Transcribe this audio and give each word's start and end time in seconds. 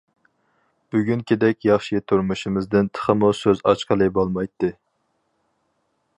بۈگۈنكىدەك 0.95 1.67
ياخشى 1.67 2.01
تۇرمۇشىمىزدىن 2.13 2.91
تېخىمۇ 2.97 3.31
سۆز 3.43 3.65
ئاچقىلى 3.71 4.09
بولمايتتى. 4.17 4.73